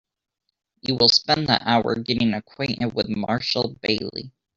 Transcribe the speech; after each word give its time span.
You 0.81 0.95
will 0.95 1.09
spend 1.09 1.45
that 1.45 1.61
hour 1.63 1.93
getting 1.93 2.33
acquainted 2.33 2.95
with 2.95 3.07
Marshall 3.07 3.77
Bailey. 3.83 4.31